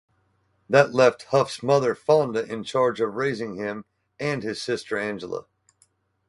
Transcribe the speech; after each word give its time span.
That 0.67 0.95
left 0.95 1.25
Huff's 1.29 1.61
mother 1.61 1.93
Fonda 1.93 2.43
in 2.51 2.63
charge 2.63 2.99
of 2.99 3.13
raising 3.13 3.57
him 3.57 3.85
and 4.19 4.41
his 4.41 4.59
sister 4.59 4.97
Angela. 4.97 5.45